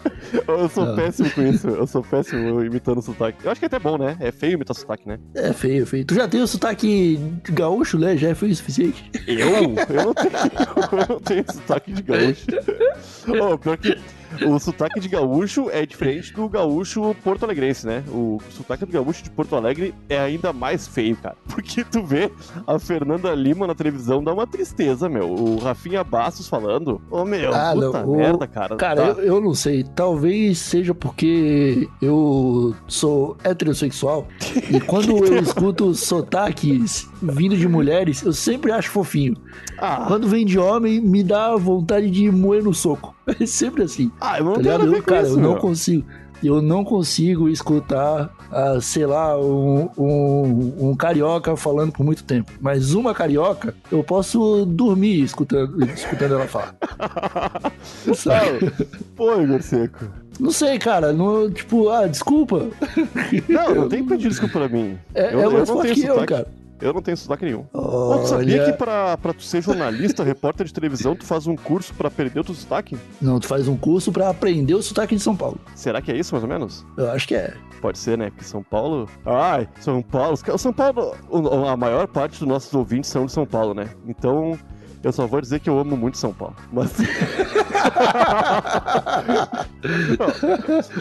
Eu 0.47 0.67
sou 0.69 0.85
Não. 0.85 0.95
péssimo 0.95 1.29
com 1.29 1.41
isso. 1.43 1.67
Eu 1.67 1.85
sou 1.85 2.01
péssimo 2.01 2.63
imitando 2.63 3.03
sotaque. 3.03 3.45
Eu 3.45 3.51
acho 3.51 3.59
que 3.61 3.65
é 3.65 3.67
até 3.67 3.77
bom, 3.77 3.99
né? 3.99 4.17
É 4.19 4.31
feio 4.31 4.53
imitar 4.53 4.75
sotaque, 4.75 5.07
né? 5.07 5.19
É 5.35 5.53
feio, 5.53 5.85
feio. 5.85 6.05
Tu 6.05 6.15
já 6.15 6.27
tem 6.27 6.41
o 6.41 6.47
sotaque 6.47 7.19
gaúcho, 7.51 7.99
né? 7.99 8.17
Já 8.17 8.29
é 8.29 8.35
feio 8.35 8.51
o 8.51 8.55
suficiente. 8.55 9.11
Eu? 9.27 9.47
Eu 9.47 10.05
não 10.05 10.13
tenho, 10.15 10.31
eu 10.91 11.07
não 11.07 11.19
tenho 11.19 11.45
sotaque 11.53 11.93
de 11.93 12.01
gaúcho. 12.01 12.47
Ô, 13.27 13.57
pior 13.59 13.77
que 13.77 13.95
o 14.45 14.59
sotaque 14.59 14.99
de 14.99 15.07
gaúcho 15.07 15.69
é 15.69 15.85
diferente 15.85 16.33
do 16.33 16.47
gaúcho 16.49 17.15
porto-alegrense, 17.23 17.85
né? 17.85 18.03
O 18.09 18.39
sotaque 18.49 18.85
do 18.85 18.91
gaúcho 18.91 19.23
de 19.23 19.29
Porto 19.29 19.55
Alegre 19.55 19.93
é 20.09 20.19
ainda 20.19 20.51
mais 20.53 20.87
feio, 20.87 21.15
cara. 21.17 21.35
Porque 21.47 21.83
tu 21.83 22.03
vê 22.03 22.31
a 22.67 22.77
Fernanda 22.79 23.33
Lima 23.33 23.67
na 23.67 23.75
televisão, 23.75 24.23
dá 24.23 24.33
uma 24.33 24.47
tristeza, 24.47 25.07
meu. 25.09 25.29
O 25.29 25.57
Rafinha 25.59 26.03
Bastos 26.03 26.47
falando. 26.47 27.01
Ô, 27.09 27.23
meu, 27.25 27.53
Ah, 27.53 27.71
puta 27.73 28.01
não, 28.03 28.15
merda, 28.15 28.47
cara. 28.47 28.75
Cara, 28.75 29.13
Tá. 29.15 29.21
eu, 29.21 29.35
eu 29.35 29.41
não 29.41 29.53
sei. 29.53 29.83
Talvez 29.95 30.57
seja 30.59 30.93
porque 30.93 31.87
eu 32.01 32.75
sou 32.87 33.37
heterossexual 33.43 34.27
e 34.69 34.79
quando 34.81 35.17
eu 35.25 35.37
escuto 35.41 35.93
sotaques 35.95 37.09
vindo 37.21 37.55
de 37.57 37.67
mulheres, 37.67 38.21
eu 38.23 38.33
sempre 38.33 38.71
acho 38.71 38.89
fofinho. 38.89 39.35
Ah, 39.77 40.05
Quando 40.07 40.27
vem 40.27 40.45
de 40.45 40.57
homem, 40.59 40.99
me 40.99 41.23
dá 41.23 41.55
vontade 41.55 42.09
de 42.09 42.29
moer 42.31 42.63
no 42.63 42.73
soco. 42.73 43.10
É 43.39 43.45
sempre 43.45 43.83
assim. 43.83 44.11
ah, 44.19 44.39
eu 44.39 44.45
não 44.45 44.53
Tá 44.53 44.77
tenho 44.79 44.95
Eu, 44.95 45.03
cara, 45.03 45.21
isso, 45.23 45.31
eu 45.37 45.41
não 45.41 45.51
meu. 45.51 45.59
consigo. 45.61 46.05
Eu 46.43 46.59
não 46.59 46.83
consigo 46.83 47.47
escutar, 47.47 48.35
ah, 48.51 48.79
sei 48.81 49.05
lá, 49.05 49.39
um, 49.39 49.87
um, 49.95 50.89
um 50.89 50.95
carioca 50.95 51.55
falando 51.55 51.91
por 51.91 52.03
muito 52.03 52.23
tempo. 52.23 52.51
Mas 52.59 52.95
uma 52.95 53.13
carioca, 53.13 53.75
eu 53.91 54.03
posso 54.03 54.65
dormir 54.65 55.21
escutando, 55.21 55.83
escutando 55.85 56.33
ela 56.33 56.47
falar. 56.47 56.75
Sabe? 58.15 58.71
Pô, 59.15 59.39
Igor 59.39 59.61
Seco. 59.61 60.03
Não 60.39 60.49
sei, 60.49 60.79
cara. 60.79 61.13
Não, 61.13 61.47
tipo, 61.51 61.89
ah, 61.89 62.07
desculpa. 62.07 62.69
Não, 63.47 63.75
não 63.75 63.87
tem 63.89 64.01
que 64.01 64.09
pedir 64.09 64.29
desculpa 64.29 64.59
pra 64.61 64.67
mim. 64.69 64.97
É, 65.13 65.33
é 65.35 65.47
mais 65.47 65.69
forte 65.69 65.93
que 65.93 66.05
eu, 66.05 66.25
cara. 66.25 66.47
Eu 66.81 66.93
não 66.93 67.01
tenho 67.01 67.15
sotaque 67.17 67.45
nenhum. 67.45 67.63
Pô, 67.63 68.17
tu 68.19 68.27
sabia 68.27 68.63
Olha. 68.63 68.71
que 68.71 68.77
pra, 68.77 69.17
pra 69.17 69.33
tu 69.33 69.43
ser 69.43 69.61
jornalista, 69.61 70.23
repórter 70.25 70.65
de 70.65 70.73
televisão, 70.73 71.15
tu 71.15 71.25
faz 71.25 71.45
um 71.47 71.55
curso 71.55 71.93
pra 71.93 72.09
perder 72.09 72.39
o 72.39 72.43
teu 72.43 72.55
sotaque? 72.55 72.97
Não, 73.21 73.39
tu 73.39 73.47
faz 73.47 73.67
um 73.67 73.77
curso 73.77 74.11
pra 74.11 74.29
aprender 74.29 74.73
o 74.73 74.81
sotaque 74.81 75.15
de 75.15 75.21
São 75.21 75.35
Paulo. 75.35 75.59
Será 75.75 76.01
que 76.01 76.11
é 76.11 76.17
isso, 76.17 76.33
mais 76.33 76.43
ou 76.43 76.49
menos? 76.49 76.85
Eu 76.97 77.11
acho 77.11 77.27
que 77.27 77.35
é. 77.35 77.53
Pode 77.81 77.97
ser, 77.97 78.17
né? 78.17 78.29
Porque 78.29 78.43
São 78.45 78.61
Paulo. 78.63 79.07
Ai, 79.25 79.67
São 79.79 80.01
Paulo. 80.01 80.37
São 80.57 80.71
Paulo. 80.71 81.15
A 81.67 81.75
maior 81.75 82.07
parte 82.07 82.39
dos 82.39 82.47
nossos 82.47 82.73
ouvintes 82.73 83.09
são 83.09 83.25
de 83.25 83.31
São 83.31 83.45
Paulo, 83.45 83.73
né? 83.73 83.89
Então. 84.07 84.57
Eu 85.03 85.11
só 85.11 85.25
vou 85.25 85.41
dizer 85.41 85.59
que 85.59 85.69
eu 85.69 85.79
amo 85.79 85.97
muito 85.97 86.17
São 86.17 86.33
Paulo. 86.33 86.55
Mas. 86.71 86.91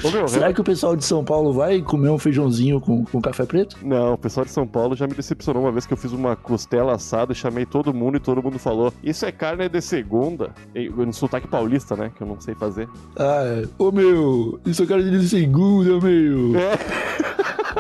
Ô, 0.03 0.29
Será 0.29 0.53
que 0.53 0.61
o 0.61 0.65
pessoal 0.65 0.97
de 0.97 1.05
São 1.05 1.23
Paulo 1.23 1.53
vai 1.53 1.83
comer 1.83 2.09
um 2.09 2.19
feijãozinho 2.19 2.81
com, 2.81 3.05
com 3.05 3.21
café 3.21 3.45
preto? 3.45 3.77
Não, 3.83 4.15
o 4.15 4.19
pessoal 4.19 4.47
de 4.47 4.53
São 4.53 4.67
Paulo 4.67 4.97
já 4.97 5.07
me 5.07 5.15
decepcionou 5.15 5.63
uma 5.63 5.73
vez 5.73 5.85
que 5.87 5.93
eu 5.93 5.97
fiz 5.97 6.13
uma 6.13 6.35
costela 6.35 6.95
assada 6.95 7.33
e 7.33 7.37
chamei 7.37 7.67
todo 7.67 7.93
mundo 7.93 8.17
e 8.17 8.21
todo 8.21 8.43
mundo 8.43 8.59
falou: 8.59 8.93
Isso 9.03 9.27
é 9.27 9.33
carne 9.33 9.69
de 9.69 9.81
segunda. 9.81 10.55
No 10.75 11.13
sotaque 11.13 11.47
paulista, 11.47 11.95
né? 11.95 12.11
Que 12.17 12.23
eu 12.23 12.27
não 12.27 12.41
sei 12.41 12.55
fazer. 12.55 12.89
Ah, 13.17 13.43
é. 13.45 13.69
Ô 13.79 13.93
meu, 13.93 14.59
isso 14.65 14.83
é 14.83 14.87
cara 14.87 15.03
de 15.03 15.29
segunda, 15.29 16.01
meu. 16.01 16.57
É. 16.59 16.79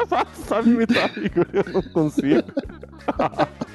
Sabe 0.47 0.71
imitar, 0.71 1.11
Igor? 1.17 1.47
Eu 1.53 1.65
não 1.73 1.83
consigo. 1.83 2.43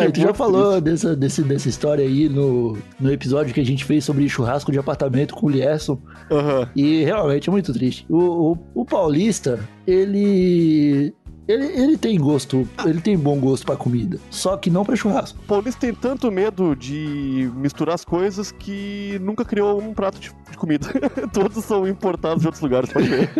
É, 0.00 0.10
tu 0.10 0.20
já 0.20 0.32
falou 0.32 0.80
dessa, 0.80 1.16
desse, 1.16 1.42
dessa 1.42 1.68
história 1.68 2.04
aí 2.04 2.28
no, 2.28 2.78
no 2.98 3.12
episódio 3.12 3.52
que 3.52 3.60
a 3.60 3.64
gente 3.64 3.84
fez 3.84 4.04
sobre 4.04 4.28
churrasco 4.28 4.70
de 4.70 4.78
apartamento 4.78 5.34
com 5.34 5.46
o 5.46 5.50
Lierson. 5.50 6.00
Aham. 6.30 6.68
E 6.74 7.04
realmente 7.04 7.48
é 7.48 7.52
muito 7.52 7.72
triste. 7.72 8.06
O, 8.08 8.52
o, 8.52 8.58
o 8.74 8.84
paulista, 8.84 9.58
ele, 9.86 11.14
ele. 11.48 11.66
Ele 11.78 11.96
tem 11.96 12.18
gosto, 12.18 12.68
ele 12.84 13.00
tem 13.00 13.16
bom 13.16 13.38
gosto 13.38 13.64
pra 13.66 13.76
comida. 13.76 14.18
Só 14.30 14.56
que 14.56 14.68
não 14.70 14.84
pra 14.84 14.94
churrasco. 14.96 15.38
O 15.42 15.46
paulista 15.46 15.80
tem 15.80 15.94
tanto 15.94 16.30
medo 16.30 16.74
de 16.76 17.50
misturar 17.56 17.94
as 17.94 18.04
coisas 18.04 18.50
que 18.52 19.18
nunca 19.22 19.44
criou 19.44 19.80
um 19.80 19.94
prato 19.94 20.18
de, 20.20 20.30
de 20.50 20.56
comida. 20.56 20.86
Todos 21.32 21.64
são 21.64 21.86
importados 21.86 22.40
de 22.40 22.46
outros 22.46 22.62
lugares, 22.62 22.92
pode 22.92 23.08
ver. 23.08 23.30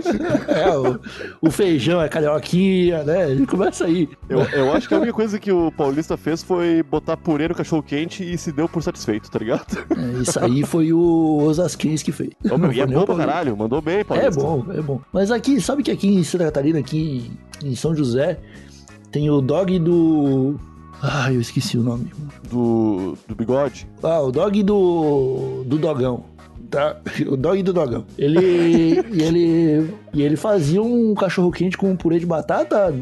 É, 0.49 0.77
o, 0.77 0.99
o 1.43 1.51
feijão 1.51 2.01
é 2.01 2.09
carioquinha, 2.09 3.03
né? 3.05 3.31
Ele 3.31 3.47
começa 3.47 3.85
aí. 3.85 4.09
Eu, 4.29 4.41
eu 4.41 4.73
acho 4.73 4.89
que 4.89 4.95
a 4.95 4.99
única 4.99 5.13
coisa 5.13 5.39
que 5.39 5.53
o 5.53 5.71
paulista 5.73 6.17
fez 6.17 6.43
foi 6.43 6.83
botar 6.83 7.17
purê 7.17 7.49
no 7.49 7.55
cachorro 7.55 7.83
quente 7.83 8.23
e 8.25 8.37
se 8.39 8.51
deu 8.53 8.69
por 8.69 8.83
satisfeito, 8.83 9.31
tá 9.31 9.39
ligado? 9.39 9.67
É, 9.97 10.23
isso 10.23 10.39
aí 10.43 10.65
foi 10.65 10.93
o 10.93 11.39
Osasquens 11.43 12.03
que 12.03 12.13
fez. 12.13 12.31
Ô, 12.51 12.57
meu, 12.57 12.73
e 12.73 12.81
é 12.81 12.87
bom 12.87 13.05
pra 13.05 13.15
caralho, 13.17 13.57
mandou 13.57 13.81
bem, 13.83 13.99
É 14.01 14.05
paulista. 14.05 14.41
bom, 14.41 14.65
é 14.73 14.81
bom. 14.81 15.01
Mas 15.13 15.31
aqui, 15.31 15.61
sabe 15.61 15.83
que 15.83 15.91
aqui 15.91 16.09
em 16.09 16.25
Santa 16.25 16.45
Catarina, 16.45 16.79
aqui 16.79 17.31
em 17.63 17.75
São 17.75 17.95
José, 17.99 18.39
tem 19.11 19.31
o 19.31 19.41
dog 19.41 19.79
do. 19.79 20.59
Ah, 21.03 21.33
eu 21.33 21.41
esqueci 21.41 21.79
o 21.79 21.83
nome. 21.83 22.11
Do, 22.51 23.17
do 23.27 23.35
bigode. 23.35 23.89
Ah, 24.03 24.21
o 24.21 24.33
dog 24.33 24.63
do. 24.63 25.65
do 25.65 25.79
dogão. 25.79 26.25
Tá? 26.71 27.01
O 27.27 27.37
dog 27.37 27.63
do 27.63 27.73
dogão. 27.73 28.05
Ele. 28.19 29.01
e 29.13 29.23
ele. 29.23 29.95
E 30.13 30.23
ele 30.23 30.37
fazia 30.37 30.83
um 30.83 31.15
cachorro 31.15 31.51
quente 31.51 31.77
com 31.77 31.91
um 31.91 31.97
purê 31.97 32.19
de 32.19 32.27
batata. 32.27 32.95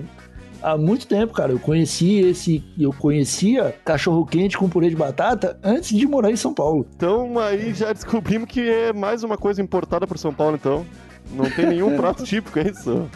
Há 0.62 0.76
muito 0.76 1.06
tempo, 1.06 1.32
cara. 1.32 1.52
Eu 1.52 1.58
conheci 1.58 2.20
esse. 2.20 2.64
Eu 2.78 2.92
conhecia 2.92 3.74
cachorro 3.84 4.24
quente 4.24 4.56
com 4.56 4.68
purê 4.68 4.88
de 4.88 4.96
batata 4.96 5.58
antes 5.62 5.96
de 5.96 6.06
morar 6.06 6.30
em 6.30 6.36
São 6.36 6.54
Paulo. 6.54 6.86
Então 6.96 7.38
aí 7.38 7.74
já 7.74 7.92
descobrimos 7.92 8.48
que 8.48 8.60
é 8.60 8.92
mais 8.92 9.22
uma 9.24 9.36
coisa 9.36 9.60
importada 9.60 10.06
por 10.06 10.18
São 10.18 10.32
Paulo, 10.32 10.56
então. 10.56 10.86
Não 11.34 11.50
tem 11.50 11.66
nenhum 11.66 11.96
prato 11.96 12.24
típico, 12.24 12.58
é 12.58 12.70
isso? 12.70 13.08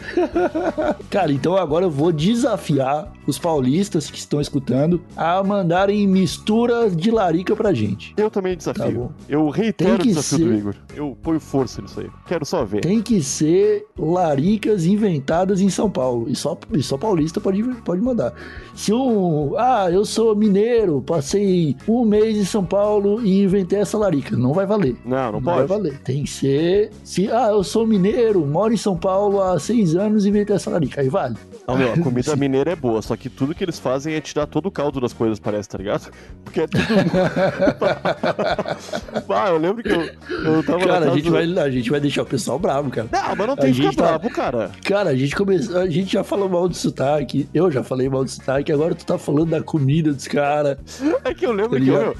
Cara, 1.09 1.31
então 1.31 1.55
agora 1.55 1.85
eu 1.85 1.89
vou 1.91 2.11
desafiar 2.11 3.11
os 3.25 3.37
paulistas 3.39 4.09
que 4.09 4.17
estão 4.17 4.39
escutando 4.41 5.01
a 5.15 5.41
mandarem 5.43 6.07
misturas 6.07 6.95
de 6.95 7.11
larica 7.11 7.55
pra 7.55 7.73
gente. 7.73 8.13
Eu 8.17 8.29
também 8.29 8.53
Tá 8.57 8.71
desafio. 8.73 8.99
bom. 8.99 9.11
eu 9.29 9.49
reitero 9.49 9.95
o 9.95 9.97
desafio 9.97 10.45
do 10.45 10.51
ser- 10.51 10.57
Igor. 10.59 10.75
Eu 10.95 11.17
ponho 11.21 11.39
força 11.39 11.81
nisso 11.81 11.99
aí. 11.99 12.09
Quero 12.27 12.45
só 12.45 12.63
ver. 12.65 12.81
Tem 12.81 13.01
que 13.01 13.21
ser 13.23 13.85
laricas 13.97 14.85
inventadas 14.85 15.61
em 15.61 15.69
São 15.69 15.89
Paulo. 15.89 16.27
E 16.29 16.35
só, 16.35 16.57
e 16.73 16.83
só 16.83 16.97
paulista 16.97 17.39
pode, 17.39 17.63
pode 17.63 18.01
mandar. 18.01 18.33
Se 18.75 18.91
um. 18.93 19.53
Ah, 19.57 19.89
eu 19.91 20.03
sou 20.05 20.35
mineiro, 20.35 21.01
passei 21.01 21.75
um 21.87 22.03
mês 22.05 22.37
em 22.37 22.45
São 22.45 22.63
Paulo 22.65 23.21
e 23.25 23.43
inventei 23.43 23.79
essa 23.79 23.97
larica. 23.97 24.35
Não 24.35 24.53
vai 24.53 24.65
valer. 24.65 24.95
Não, 25.05 25.33
não 25.33 25.39
vai 25.41 25.55
pode. 25.57 25.67
valer. 25.67 25.99
Tem 25.99 26.23
que 26.23 26.29
ser. 26.29 26.91
Se, 27.03 27.29
ah, 27.31 27.49
eu 27.51 27.63
sou 27.63 27.85
mineiro, 27.87 28.00
moro 28.47 28.73
em 28.73 28.77
São 28.77 28.97
Paulo 28.97 29.41
há 29.41 29.59
seis 29.59 29.95
anos 29.95 30.25
e 30.25 30.29
inventei 30.29 30.55
essa 30.55 30.69
larica. 30.69 31.01
Aí 31.01 31.09
vale. 31.09 31.35
Ah, 31.67 31.75
meu, 31.75 31.93
a 31.93 31.97
comida 31.97 32.35
mineira 32.35 32.71
é 32.71 32.75
boa, 32.75 33.01
só 33.01 33.15
que 33.15 33.29
tudo 33.29 33.53
que 33.55 33.63
eles 33.63 33.79
fazem 33.79 34.13
é 34.15 34.21
tirar 34.21 34.45
todo 34.47 34.65
o 34.67 34.71
caldo 34.71 34.99
das 34.99 35.13
coisas, 35.13 35.39
parece, 35.39 35.69
tá 35.69 35.77
ligado? 35.77 36.11
Porque 36.43 36.61
é 36.61 36.67
tudo. 36.67 36.83
ah, 39.29 39.49
eu 39.49 39.57
lembro 39.57 39.83
que 39.83 39.89
eu, 39.91 40.01
eu 40.43 40.63
tava 40.63 40.85
Cara, 40.85 41.11
a 41.11 41.15
gente, 41.15 41.25
do- 41.25 41.31
vai, 41.31 41.43
a 41.43 41.69
gente 41.69 41.89
vai 41.89 41.99
deixar 41.99 42.23
o 42.23 42.25
pessoal 42.25 42.59
bravo, 42.59 42.89
cara. 42.89 43.07
Não, 43.11 43.35
mas 43.35 43.47
não 43.47 43.53
A 43.53 43.57
tem 43.57 43.73
que 43.73 43.81
ficar 43.81 43.95
tá- 43.95 44.03
bravo, 44.17 44.29
cara. 44.29 44.71
Cara, 44.83 45.09
a 45.11 45.15
gente 45.15 45.35
começou. 45.35 45.77
A 45.77 45.87
gente 45.89 46.13
já 46.13 46.23
falou 46.23 46.49
mal 46.49 46.67
do 46.67 46.75
sotaque. 46.75 47.47
Eu 47.53 47.71
já 47.71 47.83
falei 47.83 48.09
mal 48.09 48.23
do 48.23 48.29
sotaque. 48.29 48.71
Agora 48.71 48.95
tu 48.95 49.05
tá 49.05 49.17
falando 49.17 49.49
da 49.51 49.61
comida 49.61 50.11
dos 50.13 50.27
caras. 50.27 50.77
É 51.23 51.33
que 51.33 51.45
eu 51.45 51.51
lembro 51.51 51.79
Tá 51.79 51.85
que, 51.85 51.95
ah, 51.95 52.13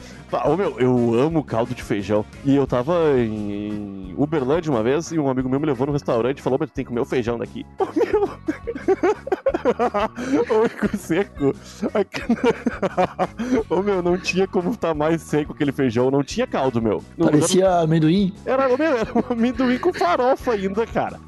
ô, 0.46 0.56
meu, 0.56 0.80
eu 0.80 1.14
amo 1.20 1.44
caldo 1.44 1.76
de 1.76 1.84
feijão. 1.84 2.26
E 2.46 2.56
eu 2.56 2.66
tava 2.66 2.94
em 3.18 4.14
Uberlândia 4.18 4.72
uma 4.72 4.84
vez 4.84 5.12
e 5.12 5.20
um 5.20 5.30
amigo 5.30 5.50
meu 5.50 5.60
me 5.60 5.66
levou 5.66 5.88
no 5.88 5.94
restaurante 5.94 6.40
e 6.40 6.42
falou: 6.42 6.58
Mas 6.60 6.72
tem 6.72 6.84
que 6.84 6.90
comer 6.90 7.02
o 7.02 7.06
feijão 7.06 7.38
daqui. 7.38 7.66
Ô, 7.80 7.86
meu. 7.96 8.30
Ô, 10.50 10.66
Igor 10.66 10.96
seco. 10.98 11.54
Ô, 13.70 13.82
meu, 13.82 14.02
não 14.02 14.18
tinha 14.18 14.48
como 14.48 14.72
estar 14.72 14.94
mais 14.94 15.22
seco 15.22 15.54
aquele 15.54 15.72
feijão. 15.72 16.10
Não 16.12 16.24
tinha 16.24 16.48
caldo, 16.48 16.82
meu. 16.82 17.04
Lugar- 17.18 17.32
Parecia 17.32 17.70
amendoim. 17.80 18.34
Era, 18.46 18.68
meu, 18.76 18.98
era 18.98 19.12
um 19.14 19.24
amendoim 19.34 19.78
com 19.78 19.94
farofa 19.94 20.54
ainda, 20.54 20.86
cara. 20.86 21.20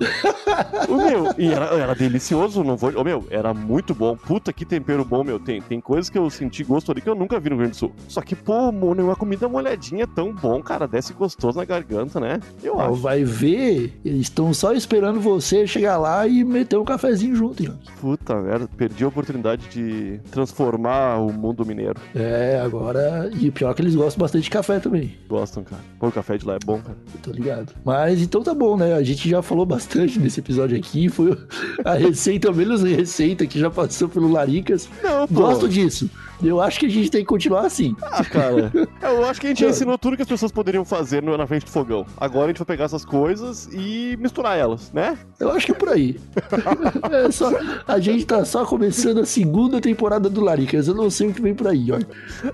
O 0.88 0.96
meu, 0.98 1.34
e 1.38 1.52
era, 1.52 1.66
era 1.66 1.96
delicioso, 1.96 2.64
não 2.64 2.76
vou. 2.78 2.92
Ô, 3.00 3.04
meu, 3.04 3.26
era 3.30 3.54
muito 3.54 3.94
bom. 3.94 4.16
Puta 4.16 4.52
que 4.54 4.66
tempero 4.66 5.04
bom, 5.06 5.24
meu. 5.24 5.40
Tem, 5.40 5.62
tem 5.62 5.80
coisas 5.82 6.10
que 6.10 6.18
eu 6.18 6.30
senti 6.30 6.64
gosto 6.64 6.92
ali 6.92 7.02
que 7.02 7.10
eu 7.10 7.16
nunca 7.16 7.40
vi 7.40 7.50
no 7.50 7.56
Rio 7.56 7.60
Grande 7.64 7.72
do 7.72 7.78
Sul. 7.78 7.92
Só 8.08 8.22
que, 8.22 8.36
pô, 8.36 8.72
mano, 8.72 9.04
uma 9.06 9.16
comida 9.16 9.48
molhadinha 9.48 10.04
é 10.04 10.08
tão 10.08 10.34
bom, 10.34 10.62
cara. 10.62 10.88
Desce 10.88 11.14
gostoso 11.14 11.58
na 11.58 11.66
garganta, 11.66 12.20
né? 12.20 12.40
Eu 12.64 12.80
acho. 12.80 12.94
vai 12.96 13.24
ver, 13.24 14.00
eles 14.04 14.22
estão 14.22 14.54
só 14.54 14.74
esperando 14.74 15.20
você 15.20 15.66
chegar 15.68 15.98
lá 15.98 16.28
e 16.28 16.44
meter 16.44 16.78
um 16.78 16.86
cafezinho 16.86 17.36
junto, 17.36 17.64
hein? 17.64 17.74
Puta 18.00 18.23
merda, 18.36 18.70
perdi 18.78 19.04
a 19.04 19.08
oportunidade 19.08 19.68
de 19.70 20.20
transformar 20.32 21.18
o 21.18 21.32
mundo 21.32 21.66
mineiro. 21.66 22.00
É, 22.16 22.62
agora. 22.64 23.30
E 23.34 23.50
o 23.50 23.52
pior 23.52 23.72
é 23.72 23.74
que 23.74 23.82
eles 23.82 23.96
gostam 23.96 24.22
bastante 24.22 24.44
de 24.44 24.50
café 24.50 24.80
também. 24.80 25.18
Gostam, 25.28 25.64
cara. 25.64 25.82
Pô, 26.00 26.08
o 26.08 26.12
café 26.12 26.38
de 26.38 26.46
lá 26.46 26.56
é 26.56 26.60
bom, 26.64 26.80
cara. 26.80 26.98
Eu 27.14 27.20
tô 27.22 27.32
ligado. 27.32 27.74
Mas 27.84 28.22
então 28.22 28.42
tá 28.42 28.54
bom, 28.54 28.78
né? 28.78 28.94
A 28.94 29.04
gente 29.04 29.30
já 29.30 29.42
falou 29.42 29.66
bastante 29.66 30.20
nesse 30.20 30.40
episódio 30.40 30.78
aqui. 30.78 31.10
Foi 31.10 31.38
a 31.84 31.94
receita, 31.96 32.52
menos 32.52 32.84
receita 32.84 33.46
que 33.46 33.60
já 33.60 33.70
passou 33.70 34.08
pelo 34.08 34.32
Laricas. 34.32 34.90
Não, 35.04 35.28
pô. 35.28 35.34
Gosto 35.42 35.68
disso. 35.68 36.10
Eu 36.44 36.62
acho 36.62 36.80
que 36.80 36.86
a 36.86 36.90
gente 36.90 37.10
tem 37.10 37.22
que 37.22 37.28
continuar 37.28 37.66
assim. 37.66 37.96
Ah, 38.02 38.24
cara. 38.24 38.72
Eu 39.02 39.26
acho 39.26 39.40
que 39.40 39.48
a 39.48 39.50
gente 39.50 39.66
ensinou 39.66 39.98
tudo 39.98 40.16
que 40.16 40.22
as 40.22 40.28
pessoas 40.28 40.52
poderiam 40.52 40.84
fazer 40.86 41.22
na 41.24 41.48
frente 41.48 41.66
do 41.66 41.72
fogão. 41.72 42.06
Agora 42.18 42.46
a 42.46 42.48
gente 42.48 42.58
vai 42.58 42.66
pegar 42.66 42.86
essas 42.86 43.06
coisas 43.06 43.70
e 43.72 44.18
misturar 44.20 44.58
elas, 44.58 44.92
né? 44.92 45.18
Eu 45.40 45.52
acho 45.52 45.66
que 45.68 45.72
é 45.72 45.76
por 45.76 45.90
aí. 45.90 46.20
É 47.14 47.32
só, 47.32 47.52
a 47.88 48.00
gente 48.00 48.26
tá 48.26 48.44
só 48.46 48.66
começando 48.66 49.20
a 49.20 49.26
segunda 49.26 49.80
temporada 49.80 50.30
do 50.30 50.42
Laricas. 50.42 50.88
Eu 50.88 50.96
não 50.96 51.10
sei 51.10 51.28
o 51.28 51.34
que 51.34 51.42
vem 51.42 51.54
por 51.54 51.68
aí, 51.68 51.92
ó. 51.92 52.00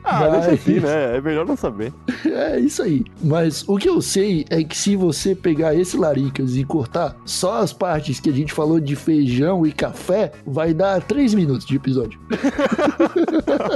Ah, 0.03 0.29
Mas- 0.29 0.47
assim, 0.47 0.79
né? 0.79 1.17
É 1.17 1.21
melhor 1.21 1.45
não 1.45 1.55
saber. 1.55 1.93
É 2.25 2.59
isso 2.59 2.81
aí. 2.83 3.03
Mas 3.23 3.63
o 3.67 3.77
que 3.77 3.89
eu 3.89 4.01
sei 4.01 4.45
é 4.49 4.63
que 4.63 4.77
se 4.77 4.95
você 4.95 5.33
pegar 5.35 5.73
esse 5.75 5.97
Laricas 5.97 6.55
e 6.55 6.63
cortar 6.63 7.15
só 7.25 7.61
as 7.61 7.73
partes 7.73 8.19
que 8.19 8.29
a 8.29 8.33
gente 8.33 8.53
falou 8.53 8.79
de 8.79 8.95
feijão 8.95 9.65
e 9.65 9.71
café, 9.71 10.31
vai 10.45 10.73
dar 10.73 11.01
três 11.01 11.33
minutos 11.33 11.65
de 11.65 11.75
episódio. 11.75 12.19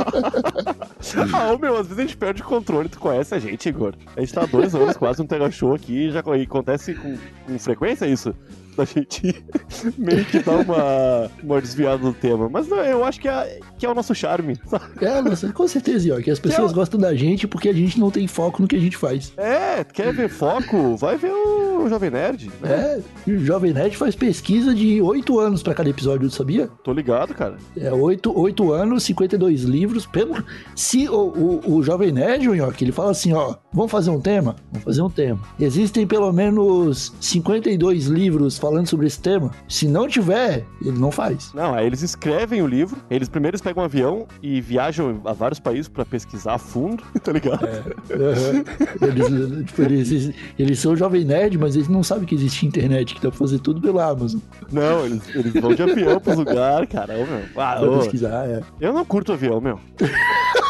Ah, 1.33 1.57
meu, 1.59 1.77
às 1.77 1.87
vezes 1.87 1.99
a 1.99 2.01
gente 2.01 2.17
perde 2.17 2.41
o 2.41 2.45
controle, 2.45 2.89
tu 2.89 2.97
conhece 2.97 3.35
a 3.35 3.39
gente, 3.39 3.67
Igor. 3.69 3.93
A 4.15 4.21
gente 4.21 4.33
tá 4.33 4.43
há 4.43 4.45
dois 4.45 4.73
anos 4.73 4.97
quase 4.97 5.19
no 5.19 5.27
Tega 5.27 5.51
Show 5.51 5.75
aqui, 5.75 6.09
já 6.09 6.23
e 6.35 6.41
acontece 6.41 6.95
com, 6.95 7.17
com 7.45 7.59
frequência 7.59 8.05
isso. 8.07 8.33
Da 8.75 8.85
gente 8.85 9.43
meio 9.97 10.25
que 10.25 10.39
dar 10.39 10.57
uma, 10.57 11.31
uma 11.43 11.61
desviada 11.61 11.97
do 11.97 12.13
tema. 12.13 12.49
Mas 12.49 12.67
não, 12.67 12.77
eu 12.77 13.03
acho 13.03 13.19
que 13.19 13.27
é, 13.27 13.59
que 13.77 13.85
é 13.85 13.89
o 13.89 13.93
nosso 13.93 14.15
charme. 14.15 14.57
sabe? 14.65 14.85
É, 15.01 15.21
nossa, 15.21 15.51
com 15.51 15.67
certeza, 15.67 16.15
ó, 16.15 16.21
que 16.21 16.31
as 16.31 16.39
pessoas 16.39 16.71
gostam 16.71 16.99
da 16.99 17.13
gente 17.15 17.47
porque 17.47 17.69
a 17.69 17.73
gente 17.73 17.99
não 17.99 18.09
tem 18.09 18.27
foco 18.27 18.61
no 18.61 18.67
que 18.67 18.75
a 18.75 18.79
gente 18.79 18.97
faz. 18.97 19.33
É, 19.37 19.83
quer 19.83 20.13
ver 20.13 20.29
foco? 20.29 20.95
Vai 20.97 21.17
ver 21.17 21.31
o 21.31 21.87
Jovem 21.87 22.09
Nerd, 22.09 22.51
né? 22.61 23.01
É, 23.27 23.31
o 23.31 23.37
Jovem 23.39 23.73
Nerd 23.73 23.95
faz 23.97 24.15
pesquisa 24.15 24.73
de 24.73 25.01
8 25.01 25.39
anos 25.39 25.63
pra 25.63 25.73
cada 25.73 25.89
episódio, 25.89 26.29
sabia? 26.29 26.67
Tô 26.83 26.93
ligado, 26.93 27.33
cara. 27.33 27.57
É 27.77 27.91
8, 27.91 28.37
8 28.37 28.71
anos, 28.71 29.03
52 29.03 29.63
livros. 29.63 30.05
Pelo, 30.05 30.43
se 30.75 31.07
o, 31.07 31.61
o, 31.65 31.75
o 31.75 31.83
Jovem 31.83 32.11
Nerd, 32.11 32.49
o 32.49 32.55
Nhoque, 32.55 32.83
ele 32.83 32.91
fala 32.91 33.11
assim, 33.11 33.33
ó, 33.33 33.55
vamos 33.71 33.91
fazer 33.91 34.09
um 34.09 34.19
tema? 34.19 34.55
Vamos 34.71 34.85
fazer 34.85 35.01
um 35.01 35.09
tema. 35.09 35.39
Existem 35.59 36.05
pelo 36.07 36.31
menos 36.31 37.13
52 37.19 38.05
livros 38.07 38.57
falando 38.63 38.87
sobre 38.87 39.07
esse 39.07 39.19
tema. 39.19 39.51
Se 39.67 39.89
não 39.89 40.07
tiver, 40.07 40.65
ele 40.81 40.97
não 40.97 41.11
faz. 41.11 41.51
Não, 41.53 41.73
aí 41.73 41.85
eles 41.85 42.01
escrevem 42.01 42.61
o 42.61 42.67
livro, 42.67 42.95
eles 43.09 43.27
primeiro 43.27 43.61
pegam 43.61 43.83
um 43.83 43.85
avião 43.85 44.25
e 44.41 44.61
viajam 44.61 45.19
a 45.25 45.33
vários 45.33 45.59
países 45.59 45.89
pra 45.89 46.05
pesquisar 46.05 46.53
a 46.53 46.57
fundo, 46.57 47.03
tá 47.21 47.33
ligado? 47.33 47.61
Uhum. 47.65 48.63
Eles, 49.05 49.65
tipo, 49.65 49.81
eles, 49.81 50.33
eles 50.57 50.79
são 50.79 50.95
Jovem 50.95 51.25
Nerd, 51.25 51.57
mas 51.57 51.75
eles 51.75 51.89
não 51.89 52.03
sabem 52.03 52.23
que 52.25 52.33
existe 52.35 52.65
internet, 52.65 53.15
que 53.15 53.21
dá 53.21 53.29
pra 53.29 53.37
fazer 53.37 53.59
tudo 53.59 53.81
pela 53.81 54.05
Amazon. 54.09 54.39
Não, 54.71 55.05
eles, 55.05 55.21
eles 55.35 55.53
vão 55.53 55.75
de 55.75 55.83
avião 55.83 56.17
pros 56.21 56.37
lugares, 56.37 56.87
cara. 56.89 57.15
Ô, 57.15 57.25
meu. 57.25 57.43
Ah, 57.57 57.75
Pra 57.79 57.91
ô, 57.91 57.99
pesquisar, 57.99 58.47
é. 58.47 58.61
eu 58.79 58.93
não 58.93 59.03
curto 59.03 59.33
avião, 59.33 59.59
meu. 59.59 59.77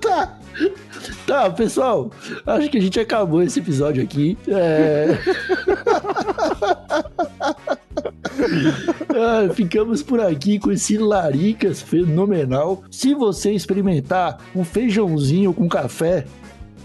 Tá. 0.00 0.38
Tá, 1.26 1.50
pessoal, 1.50 2.10
acho 2.46 2.70
que 2.70 2.78
a 2.78 2.80
gente 2.80 2.98
acabou 2.98 3.42
esse 3.42 3.58
episódio 3.58 4.02
aqui. 4.02 4.38
É... 4.48 5.18
Ah, 9.18 9.52
ficamos 9.54 10.02
por 10.02 10.20
aqui 10.20 10.58
com 10.58 10.70
esse 10.70 10.98
Laricas 10.98 11.80
fenomenal. 11.80 12.82
Se 12.90 13.14
você 13.14 13.52
experimentar 13.52 14.38
um 14.54 14.64
feijãozinho 14.64 15.54
com 15.54 15.68
café, 15.68 16.26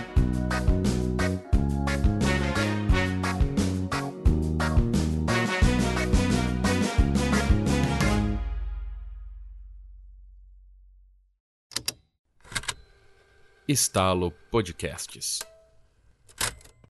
Estalo 13.70 14.32
Podcasts. 14.50 15.38